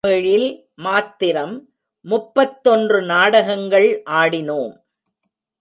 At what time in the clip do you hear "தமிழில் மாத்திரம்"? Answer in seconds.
0.03-1.51